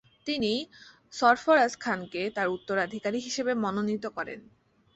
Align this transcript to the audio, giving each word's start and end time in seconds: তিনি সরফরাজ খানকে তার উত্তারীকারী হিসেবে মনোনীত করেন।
তিনি 0.27 0.51
সরফরাজ 1.13 1.73
খানকে 1.77 2.21
তার 2.35 2.47
উত্তারীকারী 2.49 3.19
হিসেবে 3.19 3.51
মনোনীত 3.63 4.05
করেন। 4.17 4.39